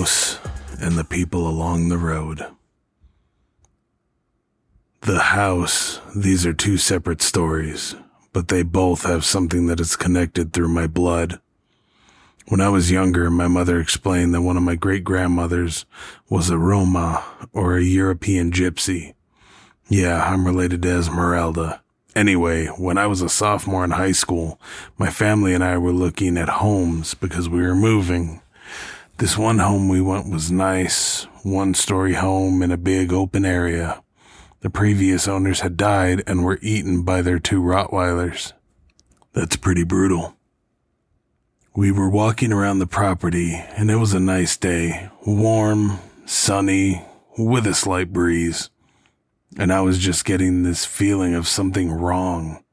[0.00, 0.38] house
[0.80, 2.46] and the people along the road.
[5.02, 7.94] The house, these are two separate stories,
[8.32, 11.38] but they both have something that is connected through my blood.
[12.48, 15.84] When I was younger, my mother explained that one of my great grandmothers
[16.30, 17.22] was a Roma
[17.52, 19.12] or a European gypsy.
[19.90, 21.82] Yeah, I'm related to Esmeralda.
[22.16, 24.58] Anyway, when I was a sophomore in high school,
[24.96, 28.40] my family and I were looking at homes because we were moving.
[29.20, 34.02] This one home we went was nice, one story home in a big open area.
[34.60, 38.54] The previous owners had died and were eaten by their two Rottweilers.
[39.34, 40.38] That's pretty brutal.
[41.76, 47.04] We were walking around the property and it was a nice day, warm, sunny,
[47.36, 48.70] with a slight breeze.
[49.58, 52.64] And I was just getting this feeling of something wrong.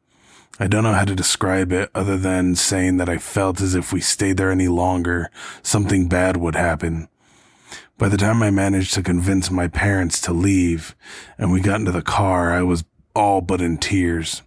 [0.59, 3.94] I don't know how to describe it other than saying that I felt as if
[3.94, 5.30] we stayed there any longer,
[5.61, 7.09] something bad would happen.
[7.99, 10.95] By the time I managed to convince my parents to leave
[11.38, 14.41] and we got into the car, I was all but in tears.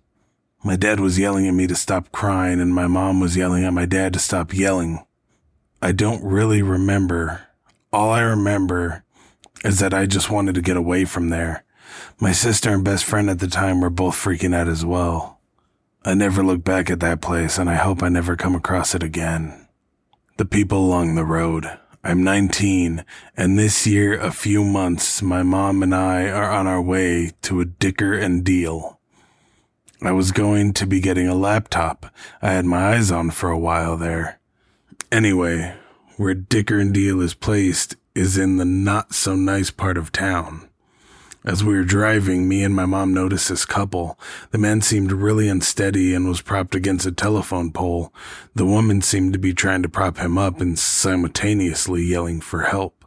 [0.64, 3.72] My dad was yelling at me to stop crying and my mom was yelling at
[3.72, 5.04] my dad to stop yelling.
[5.80, 7.42] I don't really remember.
[7.92, 9.04] All I remember
[9.64, 11.64] is that I just wanted to get away from there.
[12.20, 15.39] My sister and best friend at the time were both freaking out as well.
[16.02, 19.02] I never look back at that place and I hope I never come across it
[19.02, 19.68] again.
[20.38, 21.78] The people along the road.
[22.02, 23.04] I'm 19
[23.36, 27.60] and this year, a few months, my mom and I are on our way to
[27.60, 28.98] a Dicker and Deal.
[30.00, 32.06] I was going to be getting a laptop
[32.40, 34.40] I had my eyes on for a while there.
[35.12, 35.76] Anyway,
[36.16, 40.69] where Dicker and Deal is placed is in the not so nice part of town.
[41.42, 44.18] As we were driving, me and my mom noticed this couple.
[44.50, 48.12] The man seemed really unsteady and was propped against a telephone pole.
[48.54, 53.06] The woman seemed to be trying to prop him up and simultaneously yelling for help.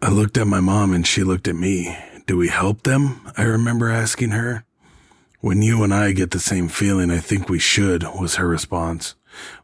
[0.00, 1.98] I looked at my mom and she looked at me.
[2.26, 3.20] Do we help them?
[3.36, 4.64] I remember asking her.
[5.40, 9.14] When you and I get the same feeling, I think we should, was her response.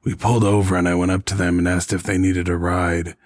[0.05, 2.57] We pulled over and I went up to them and asked if they needed a
[2.57, 3.17] ride.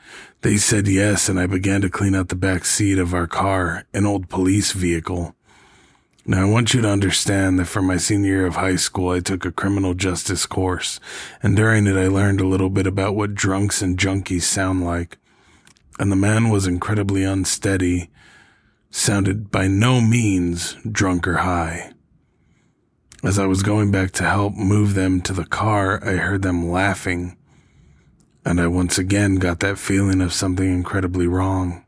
[0.43, 3.85] They said yes, and I began to clean out the back seat of our car,
[3.93, 5.35] an old police vehicle.
[6.27, 9.21] Now, I want you to understand that for my senior year of high school, I
[9.21, 11.01] took a criminal justice course,
[11.43, 15.19] and during it, I learned a little bit about what drunks and junkies sound like.
[15.99, 18.11] And the man was incredibly unsteady,
[18.91, 21.93] sounded by no means drunk or high.
[23.23, 26.71] As I was going back to help move them to the car, I heard them
[26.71, 27.37] laughing,
[28.47, 31.85] and I once again got that feeling of something incredibly wrong.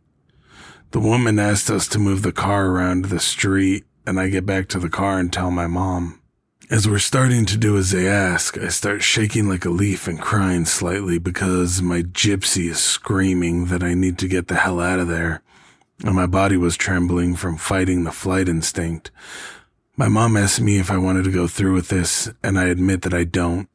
[0.91, 4.69] The woman asked us to move the car around the street, and I get back
[4.69, 6.21] to the car and tell my mom.
[6.71, 10.21] As we're starting to do as they ask, I start shaking like a leaf and
[10.21, 15.01] crying slightly because my gypsy is screaming that I need to get the hell out
[15.01, 15.41] of there,
[16.05, 19.11] and my body was trembling from fighting the flight instinct.
[20.03, 23.03] My mom asked me if I wanted to go through with this, and I admit
[23.03, 23.69] that I don't.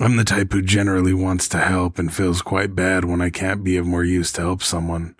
[0.00, 3.62] I'm the type who generally wants to help and feels quite bad when I can't
[3.62, 5.14] be of more use to help someone.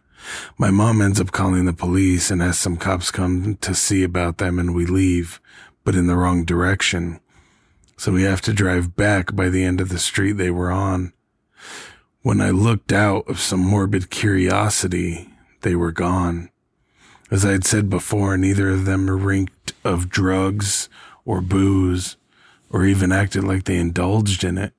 [0.58, 4.38] My mom ends up calling the police and has some cops come to see about
[4.38, 5.40] them and we leave,
[5.84, 7.20] but in the wrong direction.
[7.96, 11.12] So we have to drive back by the end of the street they were on.
[12.22, 15.30] When I looked out of some morbid curiosity,
[15.60, 16.50] they were gone.
[17.30, 20.88] As I had said before, neither of them reeked of drugs
[21.24, 22.16] or booze
[22.70, 24.72] or even acted like they indulged in it.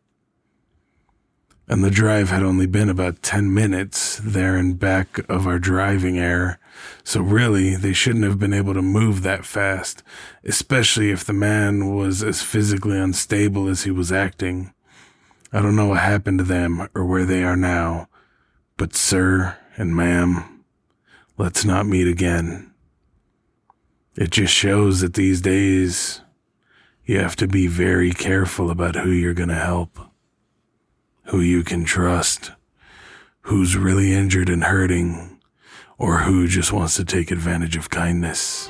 [1.67, 6.17] And the drive had only been about 10 minutes there and back of our driving
[6.17, 6.57] air.
[7.03, 10.01] So really, they shouldn't have been able to move that fast,
[10.43, 14.73] especially if the man was as physically unstable as he was acting.
[15.53, 18.07] I don't know what happened to them or where they are now,
[18.77, 20.58] but sir and ma'am,
[21.39, 22.69] let's not meet again.
[24.17, 26.19] It just shows that these days
[27.05, 29.97] you have to be very careful about who you're going to help,
[31.27, 32.51] who you can trust,
[33.43, 35.39] who's really injured and hurting,
[35.97, 38.69] or who just wants to take advantage of kindness.